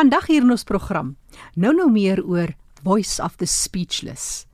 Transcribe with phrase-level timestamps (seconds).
[0.00, 1.10] Vandag hier in ons program,
[1.60, 2.54] nou nou meer oor
[2.86, 4.46] Voice of the Speechless.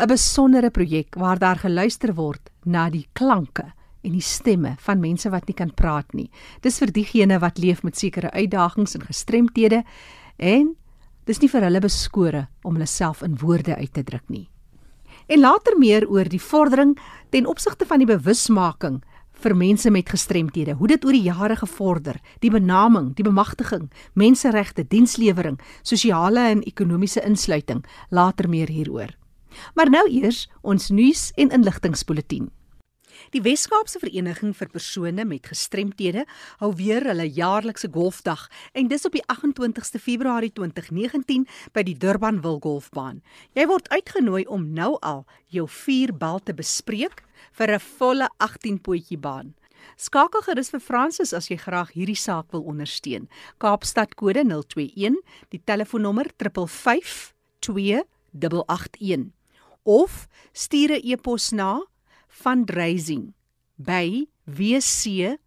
[0.00, 3.72] 'n Besondere projek waar daar geluister word na die klanke
[4.02, 6.30] en die stemme van mense wat nie kan praat nie.
[6.62, 9.84] Dis vir diegene wat leef met sekere uitdagings en gestremthede
[10.38, 10.74] en
[11.26, 14.50] dis nie vir hulle beskore om hulle self in woorde uit te druk nie.
[15.28, 16.98] En later meer oor die vordering
[17.30, 19.04] ten opsigte van die bewusmaking
[19.42, 20.76] vir mense met gestremthede.
[20.78, 27.24] Hoe dit oor die jare gevorder, die benaming, die bemagtiging, menseregte, dienslewering, sosiale en ekonomiese
[27.26, 29.16] insluiting, later meer hieroor.
[29.74, 32.46] Maar nou eers ons nuus en inligtingspulsatie.
[33.32, 36.26] Die Wes-Kaapse Vereniging vir persone met gestremthede
[36.60, 38.42] hou weer hulle jaarlikse golfdag
[38.76, 43.22] en dis op die 28ste Februarie 2019 by die Durban Wil Golfbaan.
[43.56, 47.24] Jy word uitgenooi om nou al jou vier bal te bespreek
[47.56, 49.54] vir 'n volle 18 potjie baan.
[49.96, 53.28] Skakel gerus vir Francis as jy graag hierdie saak wil ondersteun.
[53.58, 55.16] Kaapstad kode 021,
[55.48, 58.04] die telefoonnommer 552
[58.36, 59.32] 881
[59.84, 61.80] of stuur 'n e-pos na
[62.32, 63.32] fundraising
[63.78, 65.46] by wcapd.org.za.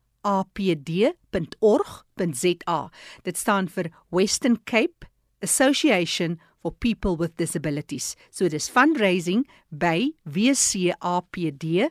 [3.24, 5.06] Dit staan vir Western Cape
[5.42, 8.16] Association for People with Disabilities.
[8.32, 11.90] So dis fundraising by wcapd.org.za.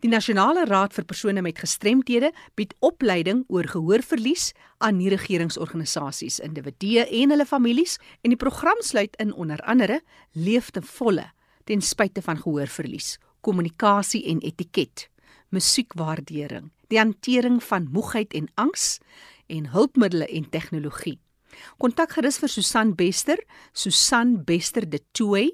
[0.00, 7.30] Die Nasionale Raad vir persone met gestremthede bied opleiding oor gehoorverlies aan nie-regeringsorganisasies, individue en
[7.30, 10.00] hulle families en die program sluit in onder andere
[10.32, 11.32] leef te volle
[11.64, 15.08] ten spyte van gehoorverlies, kommunikasie en etiket,
[15.48, 18.98] musiekwaardering, die hantering van moegheid en angs
[19.46, 21.18] en hulpmiddels en tegnologie.
[21.80, 23.40] Kontak gerus vir Susan Bester,
[23.72, 25.50] Susan Bester de Tooi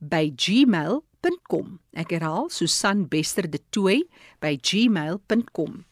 [0.00, 1.76] by gmail.com.
[1.96, 4.02] Ek herhaal Susan Bester de Tooi
[4.42, 5.84] by gmail.com.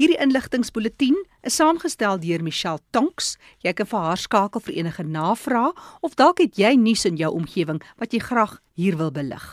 [0.00, 1.14] Hierdie inligtingspulsatie
[1.46, 3.36] is saamgestel deur Michelle Tonks.
[3.64, 5.70] Jy kan vir haar skakel vir enige navrae
[6.06, 9.46] of dalk het jy nuus in jou omgewing wat jy graag hier wil belig.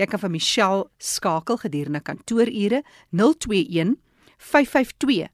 [0.00, 2.80] Jy kan vir Michelle skakel gedurende kantoorure
[3.12, 3.96] 021
[4.38, 5.28] 552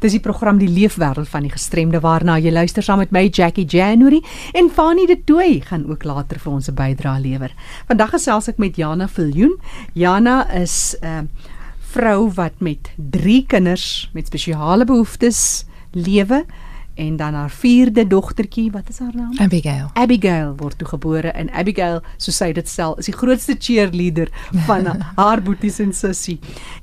[0.00, 3.66] Dis die program Die Leefwêreld van die Gestremde waarna jy luister saam met my Jackie
[3.68, 7.54] January en Fanie de Tooi gaan ook later vir ons 'n bydrae lewer.
[7.86, 9.60] Vandag gesels ek met Jana Viljoen.
[9.92, 11.22] Jana is 'n uh,
[11.78, 16.44] vrou wat met 3 kinders met spesiale behoeftes lewe
[16.96, 19.38] en dan haar vierde dogtertjie, wat is haar naam?
[19.38, 19.90] Abigail.
[19.92, 24.28] Abigail word toe gebore en Abigail, so sy dit stel, is die grootste cheerleader
[24.66, 24.86] van
[25.20, 26.38] haar boeties en sussie.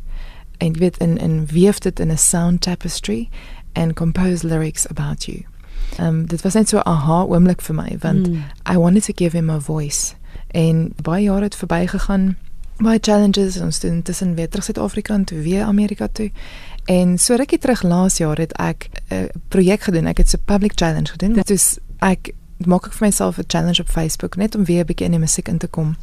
[0.58, 3.28] and weet in in weef dit in 'n sound tapestry
[3.75, 5.44] and compose lyrics about you.
[6.00, 8.44] Um dit was net so 'n aha oomblik vir my want mm.
[8.73, 10.14] I wanted to give him a voice.
[10.50, 12.37] En baie jare het verbygegaan.
[12.76, 16.31] Baie challenges ons doen tussen weer terug Suid-Afrika en toe weer Amerika toe.
[16.84, 20.06] En so rukkie terug laas jaar het ek 'n uh, projek gedoen.
[20.06, 21.32] Ek het 'n public challenge gedoen.
[21.32, 22.32] Dit is ek
[22.64, 25.20] maak ek vir myself 'n challenge op Facebook net om weer 'n bietjie in die
[25.20, 25.96] musiek in te kom.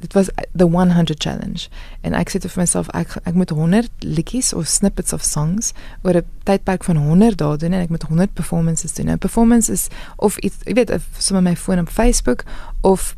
[0.00, 1.68] Dit was the 100 challenge
[2.00, 6.16] en ek sê vir myself ek ek moet 100 liedjies of snippets of songs oor
[6.16, 9.10] 'n tydperk van 100 dae doen en ek moet 100 performances doen.
[9.10, 12.44] 'n Performance is of iets, jy weet, sommer my foon op Facebook
[12.80, 13.16] of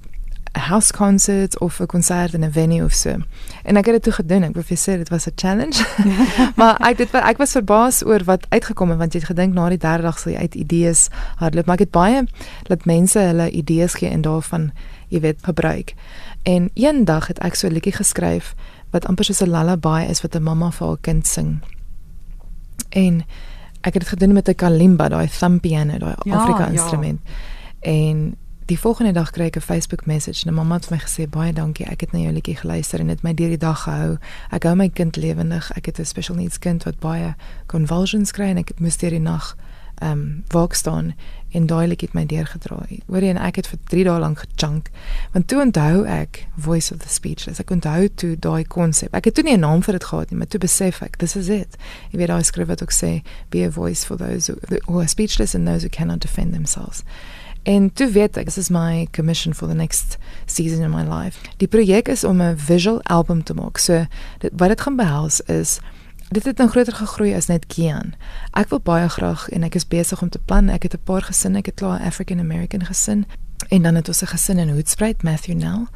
[0.53, 3.17] 'n house concert of 'n konsert in 'n venue of so.
[3.65, 4.43] En ek het dit toe gedoen.
[4.43, 5.85] Ek wil vir sê dit was 'n challenge.
[6.57, 9.69] maar ek dit ek was verbaas oor wat uitgekom het want jy het gedink na
[9.69, 12.27] die derde dag sal jy uit idees hardloop, maar ek het baie
[12.69, 14.73] laat mense hulle idees gee en daarvan
[15.13, 15.95] jy weet gebruik.
[16.43, 18.55] En eendag het ek so 'n liedjie geskryf
[18.91, 21.61] wat amper soos 'n lullaby is wat 'n mamma vir haar kind sing.
[22.89, 23.25] En
[23.81, 27.21] ek het dit gedoen met 'n kalimba, daai thumb piano, daai ja, Afrika instrument.
[27.25, 27.33] Ja.
[27.81, 28.37] En
[28.67, 31.31] die volgende dag kry ek 'n Facebook message en 'n mamma het vir my gesê
[31.31, 31.87] baie dankie.
[31.87, 34.19] Ek het na jou liedjie geluister en dit my deur die dag gehou.
[34.51, 35.73] Ek hou my kind lewendig.
[35.73, 37.35] Ek het 'n special needs kind wat baie
[37.67, 39.57] convulsions kry en ek moes deur die nag
[40.03, 41.15] ehm um, waak staan
[41.53, 43.03] en daai liedjie het my deurgedraai.
[43.07, 44.89] Hoorie en ek het vir 3 dae lank gechunk.
[45.35, 47.61] Want toe onthou ek Voice of the Speechless.
[47.61, 49.13] Ek onthou toe daai konsep.
[49.15, 51.37] Ek het toe nie 'n naam vir dit gehad nie, maar toe besef ek, this
[51.37, 51.77] is it.
[52.11, 55.09] Jy weet daai skrif wat ook sê be a voice for those who, who are
[55.09, 57.03] speechless and those who cannot defend themselves.
[57.63, 60.17] En toe weet ek, this is my commission for the next
[60.47, 61.39] season in my life.
[61.59, 63.79] Die projek is om 'n visual album te maak.
[63.79, 64.07] So
[64.39, 65.81] dit wat dit gaan behels is
[66.33, 68.15] dit het dan groter gegroei as net Kian.
[68.53, 70.69] Ek wil baie graag en ek is besig om te plan.
[70.69, 73.27] Ek het 'n paar gesinne, ek het klaar African American gesin
[73.69, 75.87] en dan het ons 'n gesin in Hoedspruit, Matthew Nell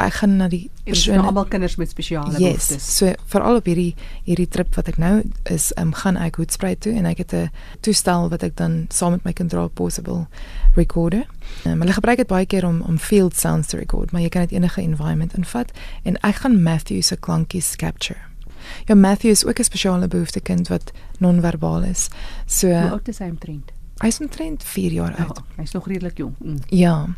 [0.00, 2.86] ek gaan na die persone almal kinders met spesiale yes, behoeftes.
[2.96, 3.92] So veral op hierdie
[4.26, 5.14] hierdie trip wat ek nou
[5.52, 7.50] is, um, gaan ek Hoedspruit toe en ek het 'n
[7.80, 10.26] toestel wat ek dan saam met my kind dra possible
[10.74, 11.26] recorder.
[11.66, 14.42] Um, hulle gebruik dit baie keer om om field sounds te record, maar jy kan
[14.46, 15.70] dit enige environment invat
[16.02, 18.31] en ek gaan Matthew se klankies capture.
[18.84, 22.08] Ja Matthew is ook 'n spesiale behoefte kind wat non-verbaal is.
[22.46, 23.72] So Hoe oud is hy omtrent?
[23.98, 25.36] Hy is omtrent 4 jaar oud.
[25.36, 26.34] Ja, hy is nog redelik jong.
[26.38, 26.56] Mm.
[26.68, 27.08] Ja.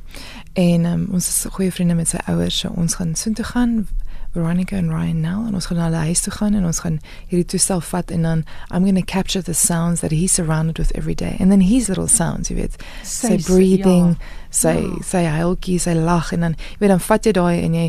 [0.52, 3.86] En um, ons is goeie vriende met sy ouers, so ons gaan soontoe gaan
[4.34, 6.96] Veronica and Ryan now en ons gaan na hulle huis toe gaan en ons gaan
[7.30, 10.90] hierdie toestel vat en dan I'm going to capture the sounds that he's surrounded with
[10.98, 12.74] every day and then his little sounds you weet
[13.06, 14.32] sy breathing ja.
[14.50, 15.02] sy ja.
[15.06, 17.86] sy huiltjie sy lag en dan jy weet dan vat jy daai en jy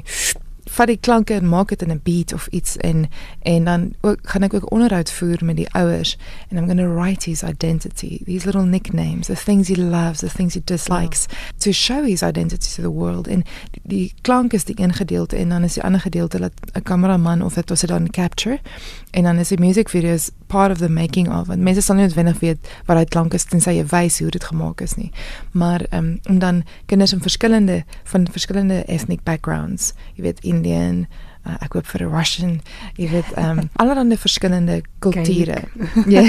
[0.65, 3.09] vat die klanke en maak dit in 'n beat of iets en
[3.41, 6.17] en dan ook gaan ek ook onderhoud voer met die ouers
[6.49, 8.23] and I'm going to write his identity.
[8.25, 11.37] These little nicknames the things he loves the things he dislikes yeah.
[11.57, 13.27] to show his identity to the world.
[13.27, 16.51] En die, die klank is die een gedeelte en dan is die ander gedeelte dat
[16.73, 18.59] 'n kameraman of dit ons dan capture
[19.11, 21.47] en dan is die music videos part of the making of.
[21.47, 24.43] Want mense sal nie noodwendig weet wat daai klank is tensy jy wys hoe dit
[24.43, 25.11] gemaak is nie.
[25.51, 31.05] Maar um, om dan kinders in verskillende van verskillende ethnic backgrounds jy weet Indian
[31.45, 32.53] uh, ek hoop vir 'n Russian
[32.97, 35.63] jy weet um, allerlei verskillende kulture.
[36.15, 36.23] Ja.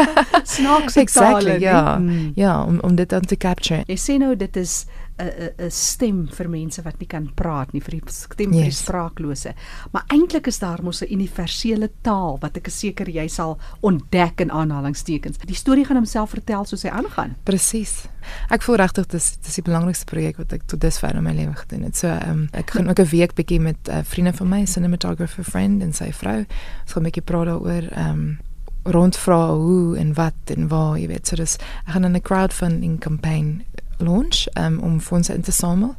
[0.56, 1.96] Snaaks exactly ja.
[1.98, 2.32] Mm.
[2.36, 3.84] ja om om dit dan te capture.
[3.86, 4.84] Jy sê nou dit is
[5.18, 8.58] 'n 'n stem vir mense wat nie kan praat nie, vir die stem yes.
[8.58, 9.54] vir die spraaklose.
[9.92, 14.50] Maar eintlik is daar mos 'n universele taal wat ek seker jy sal ontdek in
[14.50, 15.38] aanhalingstekens.
[15.38, 17.36] Die storie gaan homself vertel soos hy aangaan.
[17.44, 18.08] Presies.
[18.50, 21.54] Ek voel regtig dis dis die belangrikste projek wat ek tot dusver in my lewe
[21.54, 21.96] gedoen het.
[21.96, 25.44] So, um, ek gaan ook 'n week bietjie met 'n uh, vriende van my, cinematographer
[25.44, 26.38] friend en sy vrou,
[26.82, 28.38] ons gaan 'n bietjie praat daaroor ehm um,
[28.84, 31.26] rondvra hoe en wat en waar, jy weet.
[31.26, 31.56] So dis
[31.86, 33.64] ek gaan 'n crowdfunding campaign
[33.98, 35.96] launch um, om fondse in te samel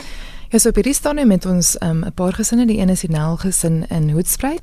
[0.53, 3.01] Ja, so by die staan met ons um, 'n um, paar gesinne, die een is
[3.01, 4.63] die Nel gesin in Hoedspruit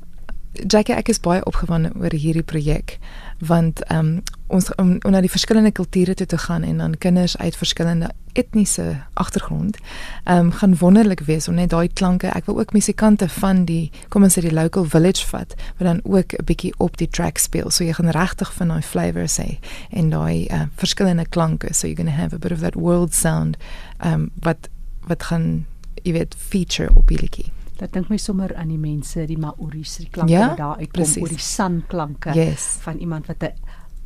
[0.52, 2.98] Jackie, ek is baie opgewonde oor hierdie projek
[3.38, 6.96] want ehm um, ons om, om na die verskillende kulture toe te gaan en dan
[6.98, 9.78] kinders uit verskillende etniese agtergrond
[10.24, 12.32] ehm um, gaan wonderlik wees om net daai klanke.
[12.34, 16.02] Ek wil ook musikante van die kom ons sê die local village vat wat dan
[16.02, 17.70] ook 'n bietjie op die track speel.
[17.70, 19.58] So jy gaan regtig van daai flavors hê
[19.90, 21.74] en daai uh, verskillende klanke.
[21.74, 23.56] So you're going to have a bit of that world sound
[23.98, 24.68] ehm um, wat
[25.06, 25.66] wat gaan
[26.02, 27.59] jy weet feature op die liedjie.
[27.80, 31.02] Dat dink my sommer aan die mense, die Maoris, die klanke Ja, wat daar uitkom
[31.02, 31.22] precies.
[31.22, 32.78] oor die sanklanke Yes.
[32.84, 33.54] van iemand wat 'n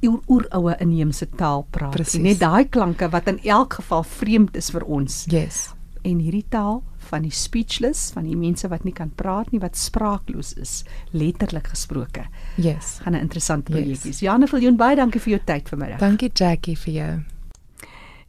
[0.07, 1.91] oer oeroue inheemse taal praat.
[1.91, 2.15] Precies.
[2.15, 5.25] En net daai klanke wat in elk geval vreemd is vir ons.
[5.29, 5.73] Yes.
[6.05, 9.77] En hierdie taal van die speechless, van die mense wat nie kan praat nie, wat
[9.77, 12.27] spraakloos is, letterlik gesproke.
[12.57, 12.99] Yes.
[13.03, 13.81] Gaan 'n interessante Yes.
[13.83, 14.21] projek wees.
[14.21, 15.99] Janne Viljoen, baie dankie vir jou tyd vanmiddag.
[15.99, 17.23] Dankie Jackie vir jou.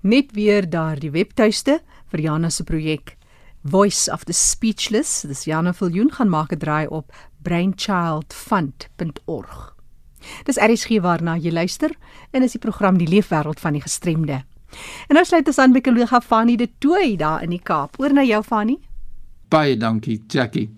[0.01, 1.79] Net weer daardie webtuiste
[2.11, 3.17] vir Jana se projek
[3.65, 5.21] Voice of the Speechless.
[5.21, 9.75] Dis Jana Viljoen gaan maak 'n draai op brainchildfund.org.
[10.43, 11.91] Dis RSG waarna jy luister
[12.31, 14.43] en is die program Die Leefwêreld van die Gestremde.
[15.07, 17.99] En nou sluit ons aan by kollega Fanny de Tooy daar in die Kaap.
[17.99, 18.77] Oor na jou Fanny.
[19.49, 20.69] Baie dankie, Jackie.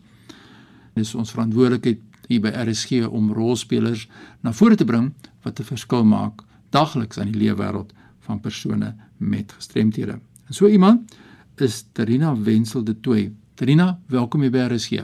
[0.93, 4.07] Dis ons verantwoordelikheid hier by RSG om rolspelers
[4.41, 5.13] na vore te bring
[5.43, 10.19] wat 'n verskil maak dagliks aan die leefwêreld van persone met gestremthede.
[10.47, 11.15] En so iemand
[11.61, 13.31] is Terina Wenzel de Tooy.
[13.55, 15.03] Terina, welkom hier by RSG.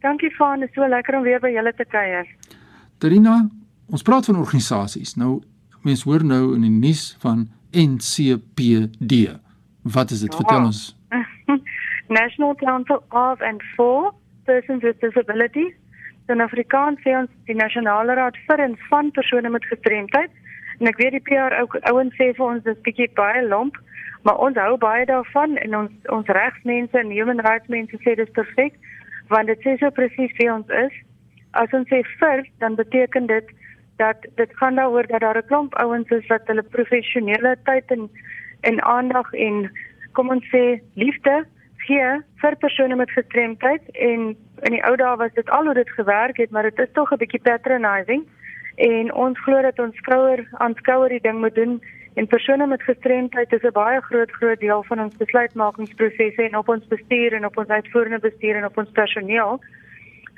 [0.00, 2.26] Dankie dit is so lekker om weer by julle te kuier.
[2.98, 3.48] Terina,
[3.90, 5.16] ons praat van organisasies.
[5.16, 5.42] Nou
[5.82, 9.38] mense hoor nou in die nuus van NCPD.
[9.82, 10.34] Wat is dit?
[10.34, 10.64] Vertel Ja.
[10.64, 10.96] ons.
[12.20, 15.72] National Council of and for Persons with Disabilities.
[16.28, 20.30] In Afrikaans sê ons die Nasionale Raad vir en van persone met gestremdheid.
[20.78, 23.76] En ek weet die PR ou ouens sê vir ons dis bietjie baie lomp,
[24.26, 28.32] maar ons hou baie daarvan en ons ons regsmense en human rights mense sê dis
[28.38, 28.74] perfek
[29.30, 30.94] want dit sê so presies wie ons is.
[31.62, 33.52] As ons sê vir, dan beteken dit
[34.02, 38.10] dat dit gaan daaroor dat daar 'n klomp ouens is wat hulle professionele tyd en
[38.60, 39.70] en aandag en
[40.12, 41.44] kom ons sê liefde
[41.86, 42.08] gee
[42.42, 46.36] vir persone met gestremdheid en in die ou dae was dit al hoe dit gewerk
[46.36, 48.26] het, maar dit is tog 'n bietjie patronizing
[48.74, 51.80] en ons glo dat ons skouer aan skouer die ding moet doen
[52.16, 56.68] en persone met gestremdheid is 'n baie groot groot deel van ons besluitmakingsprosesse en op
[56.68, 59.60] ons bestuur en op ons uitvoerende bestuur en op ons personeel.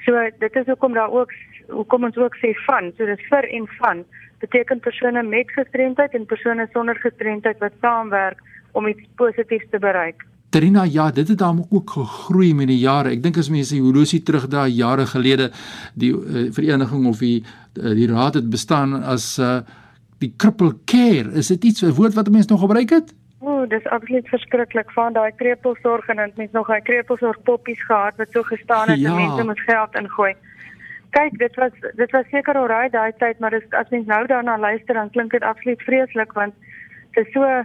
[0.05, 1.31] So dit is hoekom daar ook
[1.69, 4.05] hoekom ons ook sê van, so dis vir en van
[4.39, 8.39] beteken persone met gestremdheid en persone sonder gestremdheid wat saamwerk
[8.73, 10.27] om iets positiefs te bereik.
[10.49, 13.11] Terina, ja, dit het dan ook gegroei met die jare.
[13.13, 15.51] Ek dink as mense die horlosie terug daai jare gelede
[15.95, 19.61] die uh, vereniging of die uh, die raad het bestaan as uh,
[20.19, 21.33] die cripple care.
[21.33, 23.15] Is dit iets 'n woord wat mense nog gebruik het?
[23.41, 27.83] O, dis absoluut verskriklik van daai krepelsorg en dan het mense nog daai krepelsorg poppies
[27.85, 29.11] gehad wat so gestaan het Ja.
[29.11, 30.35] en mense moet geld ingooi.
[31.11, 34.59] Kyk, dit was dit was seker alraai daai tyd, maar dis, as mens nou daarna
[34.59, 36.55] luister dan klink dit absoluut vreeslik want
[37.13, 37.65] dit is so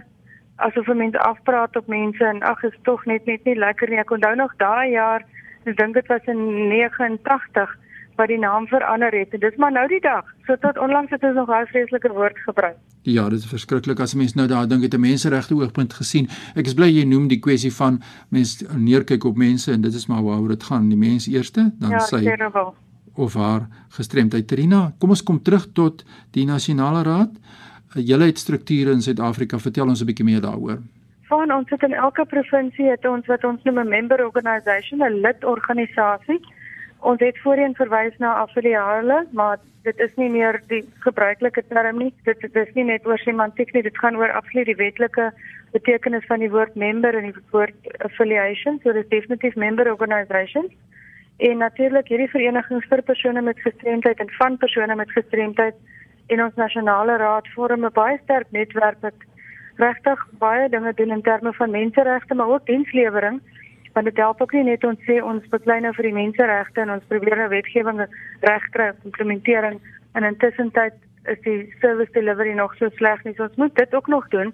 [0.56, 3.98] asof mense afpraat op mense en ag is tog net net nie lekker nie.
[3.98, 5.22] Ek onthou nog daai jaar,
[5.64, 7.76] ek dink dit was in 89
[8.16, 10.24] wat die naam verander het en dis maar nou die dag.
[10.46, 12.76] So tot onlangs het ons nog daai vreeslike woord gebruik.
[13.02, 16.28] Ja, dit is verskriklik as mense nou daar dink het 'n menseregte oogpunt gesien.
[16.56, 20.06] Ek is bly jy noem die kwessie van mense neerkyk op mense en dit is
[20.06, 20.88] maar waaroor dit gaan.
[20.88, 22.72] Die mens eerste, dan Ja, sy terrible.
[23.16, 24.46] of haar gestremdheid.
[24.46, 27.30] Terina, kom ons kom terug tot die nasionale raad.
[27.96, 29.58] Uh, Julle het strukture in Suid-Afrika.
[29.58, 30.78] Vertel ons 'n bietjie meer daaroor.
[31.28, 35.20] Van ons het in elke provinsie het ons wat ons noem 'n member organisation, 'n
[35.20, 36.40] lidorganisasie.
[37.04, 42.12] Ons het voorheen verwys na affiliale, maar dit is nie meer die gebruikelike term nie.
[42.24, 45.26] Dit, dit is nie net oor semantiek nie, dit gaan oor absoluut die wetlike
[45.74, 48.80] betekenis van die woord member en die woord affiliation.
[48.80, 50.72] So dit is definitief member organisations.
[51.44, 55.76] En natuurlik hierdie verenigings vir persone met gestremdheid en van persone met gestremdheid
[56.32, 59.28] en ons nasionale raad vorm 'n baie sterk netwerk wat
[59.76, 63.42] regtig baie dinge doen in terme van menseregte maar ook dienslewering
[63.94, 66.96] want dit help ook nie net ons sê ons beklei nou vir die menseregte en
[66.96, 68.02] ons probeer nou wetgewing
[68.42, 69.80] regkry implementering
[70.18, 70.98] en intussen tyd
[71.32, 73.34] is die service delivery nog so sleg nie.
[73.36, 74.52] So ons moet dit ook nog doen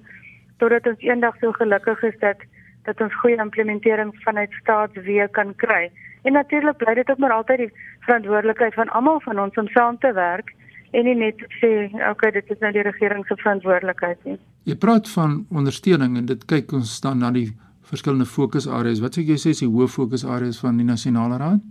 [0.62, 2.44] totdat ons eendag so gelukkig is dat
[2.88, 5.90] dat ons goeie implementering vanuit staatsweë kan kry.
[6.24, 7.72] En natuurlik bly dit ook maar altyd die
[8.06, 10.52] verantwoordelikheid van almal van ons om saam te werk
[10.90, 14.38] en nie net sê okay dit is nou die regering se verantwoordelikheid nie.
[14.68, 17.48] Jy praat van ondersteuning en dit kyk ons dan na die
[17.90, 19.02] verskillende fokusareas.
[19.04, 21.62] Wat sê jy sê is die hoë fokusareas van die nasionale raad?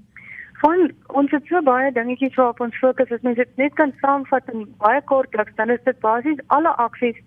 [0.61, 3.11] Van ons het so baie dingetjies waarop ons fokus.
[3.15, 7.19] As mens dit net kan saamvat in baie kortliks, dan is dit basies alle aksies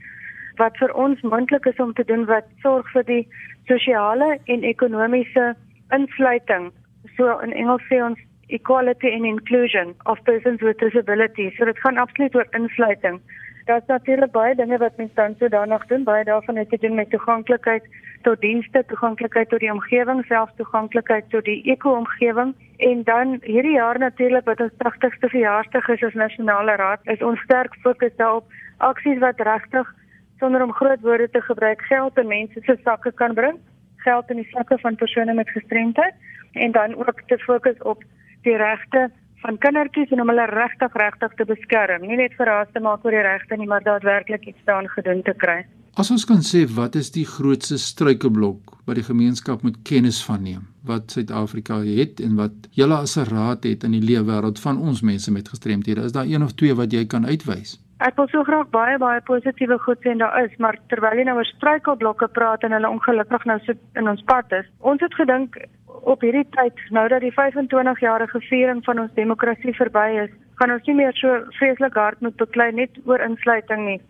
[0.60, 3.22] wat vir ons moontlik is om te doen wat sorg vir die
[3.70, 5.54] sosiale en ekonomiese
[5.96, 6.68] insluiting.
[7.16, 8.20] So in Engels sê ons
[8.52, 11.56] equality and inclusion of persons with disabilities.
[11.56, 13.20] So dit gaan absoluut oor insluiting.
[13.66, 16.04] Daar's natuurlik baie dinge wat mens dan so daarna doen.
[16.04, 17.84] Baie daarvan het te doen met toeganklikheid
[18.22, 23.98] tot dienste, toeganklikheid tot die omgewing, selfs toeganklikheid tot die eko-omgewing en dan hierdie jaar
[23.98, 28.46] natuurlik wat ons 80ste verjaarsdag is as nasionale raad, is ons sterk fokus daarop
[28.78, 29.90] aksies wat regtig
[30.38, 33.60] sonder om groot woorde te gebruik geld in mense se sakke kan bring.
[34.02, 36.14] geld in die sakke van persone met gestremdheid
[36.52, 38.02] en dan ook te fokus op
[38.42, 39.10] die regte
[39.42, 42.06] van kindertjies en om hulle regtig regtig te beskerm.
[42.06, 45.34] Nie net verraas te maak oor die regte nie, maar daadwerklik iets daaraan gedoen te
[45.44, 45.62] kry.
[45.92, 50.40] As ons kan sê wat is die grootste struikelblok wat die gemeenskap moet kennis van
[50.40, 50.62] neem?
[50.88, 54.78] Wat Suid-Afrika het en wat julle as 'n raad het in die lewe wêreld van
[54.78, 56.00] ons mense met gestremthede?
[56.00, 57.76] Is daar een of twee wat jy kan uitwys?
[58.00, 61.24] Ek wil so graag baie baie positiewe goed sê en daar is, maar terwyl jy
[61.24, 65.14] nou oor struikelblokke praat en hulle ongelukkig nou sit in ons pad is, ons het
[65.14, 65.56] gedink
[65.86, 70.70] op hierdie tyd nou dat die 25 jarige viering van ons demokrasie verby is, gaan
[70.70, 74.00] ons nie meer so vreeslik hard moet beklei net oor insluiting nie.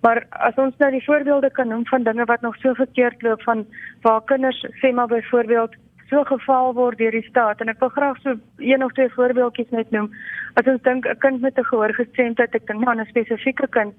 [0.00, 3.42] Maar as ons nou die voorbeelde kan noem van dinge wat nog so verkeerd loop
[3.42, 3.66] van
[4.02, 5.76] waar kinders sê maar byvoorbeeld
[6.10, 9.70] so geval word deur die staat en ek wil graag so een of twee voorbeeldjies
[9.70, 10.10] net noem.
[10.58, 13.94] As ons dink 'n kind met 'n gehoorgestremdheid, ek dink maar 'n spesifieke kind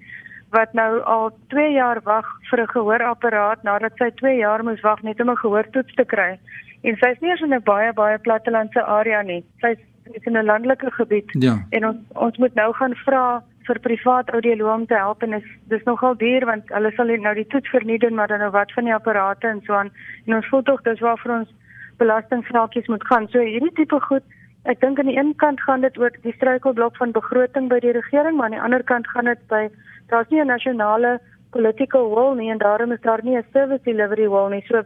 [0.52, 5.02] wat nou al 2 jaar wag vir 'n gehoorapparaat nadat sy 2 jaar moes wag
[5.04, 6.40] net om 'n gehoortoets te kry.
[6.84, 9.44] En sy is nie eens in 'n baie baie plattelandse area nie.
[9.62, 9.76] Sy
[10.12, 11.30] is in 'n landelike gebied.
[11.30, 11.66] Ja.
[11.70, 15.48] En ons ons moet nou gaan vra vir privaat audioloog om te help en is
[15.68, 18.72] dis nogal duur want hulle sal nou die toets verniet doen maar dan nou wat
[18.72, 19.92] van die apparate en so aan.
[20.26, 21.54] En ons voel tog dis waar vir ons
[21.98, 23.28] belastingvraagies moet gaan.
[23.28, 24.24] So hierdie tipe goed
[24.70, 27.96] Ek dink aan die een kant gaan dit oor die struikelblok van begroting by die
[27.98, 29.70] regering, maar aan die ander kant gaan dit by
[30.14, 34.30] daar's nie 'n nasionale political will nie en daarom is daar nie 'n service delivery
[34.30, 34.64] will nie.
[34.68, 34.84] So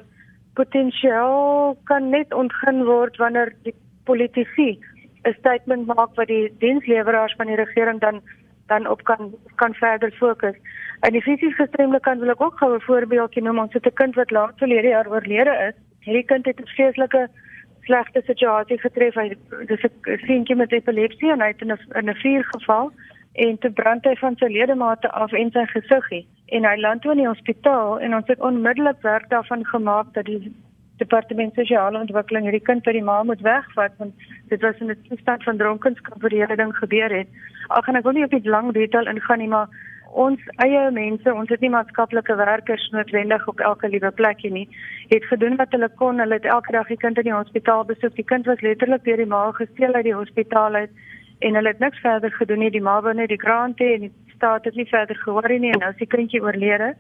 [0.54, 4.80] potensiaal kan net ontgin word wanneer die politici
[5.26, 8.22] 'n statement maak wat die diensleweraars van die regering dan
[8.68, 10.56] dan op kan kan verder fokus.
[11.00, 13.60] En die fisies gestremde kan wil ek ook gou 'n voorbeeldjie noem.
[13.60, 15.76] Ons het 'n kind wat laat verlede jaar oorlede is.
[16.00, 17.30] Hierdie kind het 'n vreeslike
[17.82, 19.14] slegte situasie getref.
[19.14, 22.92] Hy dis 'n seentjie met epilepsie en hy het in 'n in 'n vuur geval
[23.34, 27.12] en toe brand hy van sy ledemate af en sy gesiggie en hy land toe
[27.12, 30.54] in die hospitaal en ons het onmiddellik werk daarvan gemaak dat die
[30.98, 34.14] departement sosiale ontwikkeling hierdie kind by die ma moet wegvat want
[34.50, 37.28] dit was in 'n toestand van dronkenskap wat die hele ding gebeur het.
[37.68, 39.68] Ag gaan ek wil nie op die lang detail ingaan nie maar
[40.16, 44.68] ons eie mense, ons het nie maatskaplike werkers noodwendig op elke liewe plekie nie.
[45.10, 46.20] Het gedoen wat hulle kon.
[46.20, 48.16] Hulle het elke dag die kind in die hospitaal besoek.
[48.16, 50.92] Die kind was letterlik deur die ma gesteel uit die hospitaal uit
[51.40, 52.72] en hulle het niks verder gedoen nie.
[52.72, 55.72] Die ma wou net die grant hê en die staat het nie verder gehoor nie
[55.72, 56.94] en nou is die kindjie oorlede.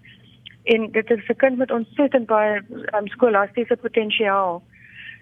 [0.65, 2.61] En dit is 'n kind met ontsettend baie
[2.97, 4.63] um, skolastiese potensiaal.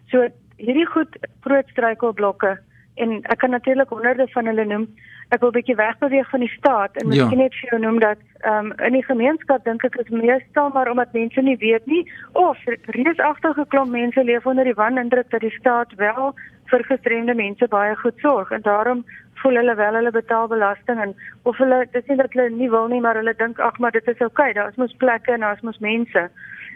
[0.07, 0.27] So
[0.57, 2.59] hierdie goed groot struikelblokke
[2.95, 4.87] en ek kan natuurlik honderde van hulle noem.
[5.29, 7.43] Ek wil 'n bietjie wegbeweeg van die staat en miskien ja.
[7.43, 10.89] net vir jou noem dat ehm um, in die gemeenskap dink ek is meestal maar
[10.91, 15.57] omdat mense nie weet nie of reusagtige klomp mense leef onder die wanindruk dat die
[15.59, 19.05] staat wel vir gestremde mense baie goed sorg en daarom
[19.41, 22.87] voel hulle wel hulle betaal belasting en of hulle dis nie dat hulle nie wil
[22.87, 25.39] nie maar hulle dink ag maar dit is oukei okay, daar is mos plekke en
[25.39, 26.29] daar is mos mense.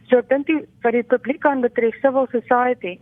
[0.09, 2.97] So ek dink die wat die publiek aan betref civil society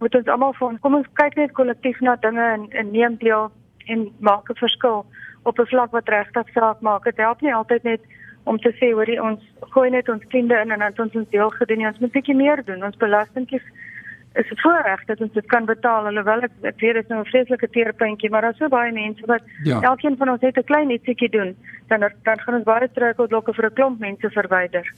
[0.00, 3.50] moet ons almal van kom ons kyk net kollektief na dinge en, en neem deel
[3.86, 5.06] en maak 'n verskil
[5.44, 7.04] op 'n vlak wat regtig saak maak.
[7.04, 8.00] Dit help nie altyd net
[8.44, 9.40] om te sê hoorie ons
[9.74, 12.64] gooi net ons vriende in en dan ons ons deel gedoen ons moet bietjie meer
[12.64, 12.84] doen.
[12.84, 13.66] Ons belastingkies
[14.40, 17.20] is dit voorreg dat ons dit kan betaal alhoewel ek ek weet dit is nou
[17.20, 19.80] 'n vreeslike teerpuntjie maar daar's so baie mense wat ja.
[19.80, 21.56] elkeen van ons het 'n klein ietsie doen
[21.88, 24.92] dan dan gaan ons baie struikelblokke vir 'n klomp mense verwyder.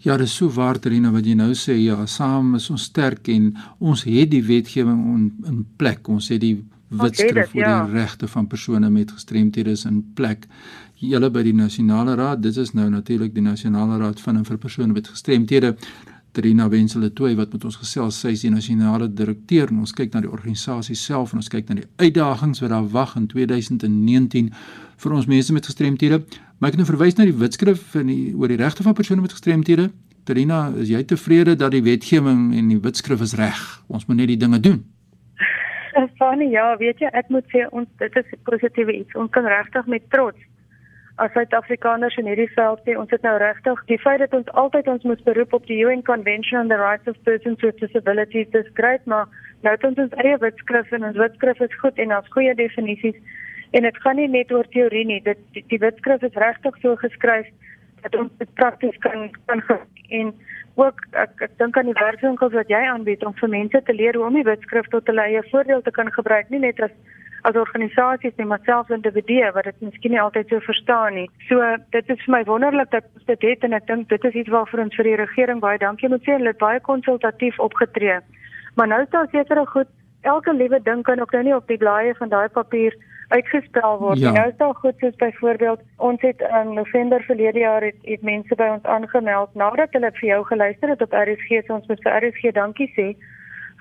[0.00, 3.56] Ja, dis so waar Trina wat jy nou sê ja, saam is ons sterk en
[3.78, 6.08] ons het die wetgewing in, in plek.
[6.08, 7.84] Ons het die wetskrif oor ja.
[7.84, 10.46] die regte van persone met gestremthede in plek.
[11.00, 14.58] Julle by die Nasionale Raad, dit is nou natuurlik die Nasionale Raad van en vir
[14.60, 15.74] persone met gestremthede.
[16.32, 20.12] Trina Wensele Tooi wat met ons gesels, sy is die nasionale direkteur en ons kyk
[20.14, 24.52] na die organisasie self en ons kyk na die uitdagings wat daar wag in 2019
[25.02, 26.20] vir ons mense met gestremthede.
[26.58, 29.24] Maar ek het nou verwys na die wetskrif van die oor die regte van persone
[29.24, 29.88] met gestremthede.
[30.28, 33.58] Trina, is jy tevrede dat die wetgewing en die wetskrif is reg?
[33.88, 34.84] Ons moet net die dinge doen.
[36.20, 39.16] Funny, ja, weet jy, ek moet sê ons dit is positiewe iets.
[39.18, 40.38] Ons kan regtig met trots
[41.20, 44.88] as Suid-Afrikaners in hierdie veld sê ons het nou regtig die feit dat ons altyd
[44.88, 48.72] ons moet beroep op die UN Convention on the Rights of Persons with Disabilities dis
[48.80, 49.28] great maar
[49.62, 53.20] nou het ons ons eie wetskrif en ons wetskrif is goed en daar's goeie definisies
[53.70, 55.20] en dit gaan nie net oor teorie nie.
[55.22, 57.48] Dit die, die wetskrif is regtig so geskryf
[58.02, 59.62] dat ons dit prakties kan kan
[60.08, 60.32] en
[60.80, 64.16] ook ek, ek dink aan die werkswinkels wat jy aanbied om vir mense te leer
[64.16, 66.94] hoe om die wetskrif tot hulle eie voordeel te kan gebruik nie net as
[67.42, 71.28] as organisasies en myself individue wat dit miskien nie altyd so verstaan nie.
[71.48, 71.60] So
[71.96, 74.52] dit is vir my wonderlik dat ons dit het en ek dink dit is iets
[74.54, 76.36] waarvoor ons vir die regering baie dankie moet sê.
[76.36, 78.20] Hulle het baie konsultatief opgetree.
[78.76, 79.88] Maar nou is daar sekere goed,
[80.22, 82.96] elke liewe ding kan ook nou nie op die blaaie van daai papier
[83.30, 84.18] uitgestel word.
[84.18, 84.28] Ja.
[84.28, 88.22] En nou is daar goed soos byvoorbeeld ons het in November verlede jaar het, het
[88.22, 92.02] mense by ons aangemeld nadat hulle vir jou geluister het op RSG, so ons moet
[92.02, 93.14] vir RSG dankie sê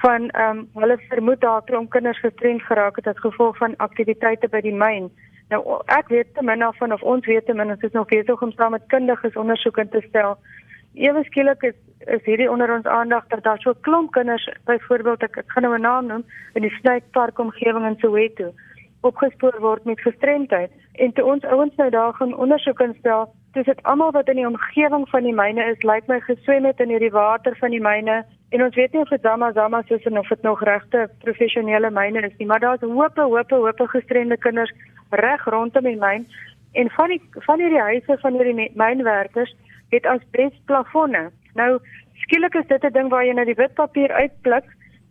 [0.01, 4.47] van ehm um, hulle vermoed daar klomp kinders gestremd geraak het as gevolg van aktiwiteite
[4.47, 5.09] by die myn.
[5.49, 8.41] Nou ek weet te min van of ons weet te min ons is nog besig
[8.41, 10.37] om saam met kundiges ondersoek in te stel.
[10.93, 15.37] Ewe skielik is is hierdie onder ons aandag dat daar so klomp kinders byvoorbeeld ek,
[15.37, 18.53] ek gaan nou 'n naam noem in die Snypark omgewing in Soweto
[19.01, 23.83] opgespoor word met gestremdheid en toe ons ouens nou daar gaan ondersoek instel dis dit
[23.83, 27.15] almal wat in die omgewing van die myne is lyk my geswem het in hierdie
[27.15, 30.41] water van die myne en ons weet nie of dit Zama Zama is of dit
[30.41, 34.71] nog regte professionele myne is nie maar daar's hoope hoope hoope gestremde kinders
[35.09, 36.27] reg rondom die myn
[36.71, 39.55] en van die van hierdie huise van hierdie mynwerkers
[39.89, 41.71] het asbes plafonne nou
[42.25, 44.65] skielik is dit 'n ding waar jy nou die wit papier uitpluk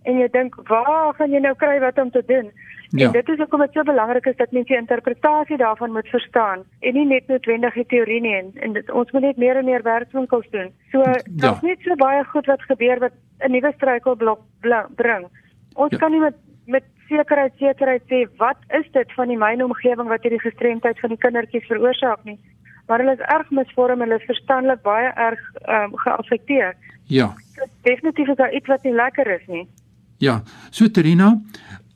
[0.05, 2.51] en jy dink waar gaan jy nou kry wat om te doen
[2.91, 3.07] Ja.
[3.07, 6.65] En dit is hoekom dit so belangrik is dat mense die interpretasie daarvan moet verstaan
[6.81, 9.65] en nie net noodwendig die teorie nie en, en dit, ons moet net meer en
[9.65, 10.73] meer werkswinkels doen.
[10.93, 11.21] So ja.
[11.27, 13.13] daar's net so baie goed wat gebeur wat
[13.45, 14.41] 'n nuwe struikelblok
[14.97, 15.27] bring.
[15.75, 15.99] Ons ja.
[15.99, 20.23] kan nie met met sekerheid sekerheid sê wat is dit van die myne omgewing wat
[20.23, 22.39] hierdie gestremdheid van die kindertjies veroorsaak nie.
[22.87, 26.77] Maar hulle is erg misvorm, hulle is verstandelik baie erg um, geaffekteer.
[27.07, 27.35] Ja.
[27.55, 29.67] So, definitief is daar iets wat nie lekker is nie.
[30.19, 31.37] Ja, so Terina,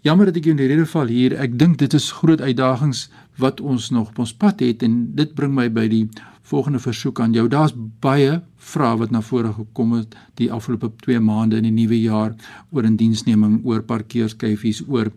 [0.03, 1.37] Jammer dat ek jou in die rede val hier.
[1.39, 3.05] Ek dink dit is groot uitdagings
[3.39, 6.09] wat ons nog op ons pad het en dit bring my by die
[6.43, 7.49] volgende versoek aan jou.
[7.49, 12.01] Daar's baie vrae wat na vore gekom het die afgelope 2 maande in die nuwe
[12.01, 12.35] jaar
[12.71, 15.13] oor indiensneming, oor parkeerskyfies, oor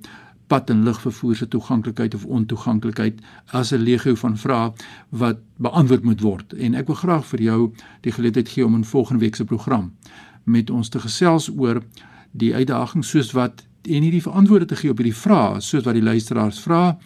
[0.47, 4.73] pad en lugvervoer se toeganklikheid of ontoeganklikheid as 'n legio van vrae
[5.09, 6.53] wat beantwoord moet word.
[6.53, 9.93] En ek wil graag vir jou die geleentheid gee om in volgende week se program
[10.43, 11.83] met ons te gesels oor
[12.31, 16.03] die uitdagings soos wat en hierdie antwoorde te gee op hierdie vrae soos wat die
[16.03, 16.97] luisteraars vra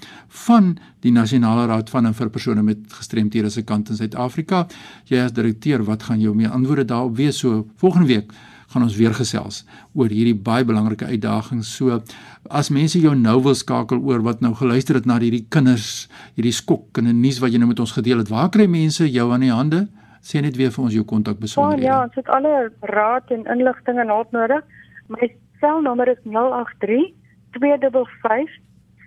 [0.45, 4.65] van die nasionale raad van en vir persone met gestremthede se kant in Suid-Afrika.
[5.09, 7.39] Jy as direkteur, wat gaan jou mee antwoorde daarop wees?
[7.39, 8.33] So volgende week
[8.69, 9.63] gaan ons weer gesels
[9.97, 11.71] oor hierdie baie belangrike uitdagings.
[11.75, 12.01] So
[12.49, 16.53] as mense jou nou wil skakel oor wat nou geluister het na hierdie kinders, hierdie
[16.53, 19.31] skok en 'n nuus wat jy nou met ons gedeel het, waar kry mense jou
[19.33, 19.87] aan die hande?
[20.21, 21.85] Sê net weer vir ons jou kontak besonderhede.
[21.85, 24.63] Ja, ja, ons het alle raad en inligting en hulp nodig.
[25.07, 27.13] My selnommer is 083
[27.51, 28.49] 255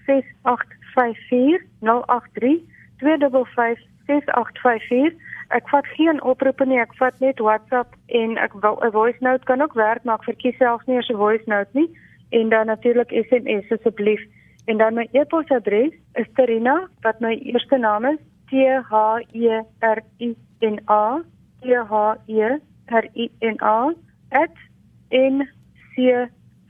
[0.06, 2.64] 6854 083
[2.98, 9.20] 255 6854 Ek vat geen oproepe nie, ek vat net WhatsApp en ek 'n voice
[9.20, 11.90] note kan ook werk, maar ek verkies selfs nie 'n voice note nie
[12.30, 14.22] en dan natuurlik SMS asseblief.
[14.66, 18.52] En dan my e-posadres is Terina, wat my eerste naam is T
[18.90, 21.20] H E R I N A
[21.60, 23.92] T H E R I N A
[25.10, 25.48] @n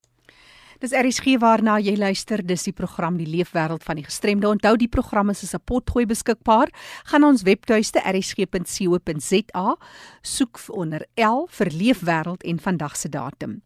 [0.84, 4.50] Dis RSG waarna jy luister, dis die program Die Leefwêreld van die Gestremde.
[4.52, 6.68] Onthou die program is 'n potgooi beskikbaar.
[7.06, 9.78] Gaan ons webtuiste rsg.co.za,
[10.22, 13.62] soek onder L vir Leefwêreld en vandag se datum.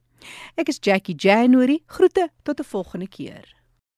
[0.56, 1.82] Ek is Jackie January.
[1.88, 3.57] Groete tot 'n volgende keer.